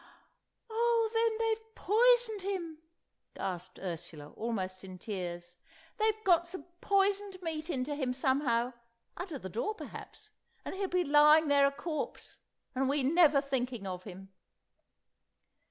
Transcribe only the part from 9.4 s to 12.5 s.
door perhaps, and he'll be lying there a corpse,